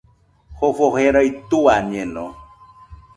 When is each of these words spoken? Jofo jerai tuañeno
Jofo 0.57 0.87
jerai 0.95 1.29
tuañeno 1.49 2.25